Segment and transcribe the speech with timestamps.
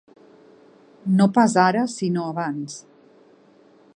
[1.19, 2.81] No pas ara sinó abans.